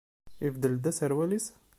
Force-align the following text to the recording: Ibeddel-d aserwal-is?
Ibeddel-d 0.47 0.89
aserwal-is? 0.89 1.45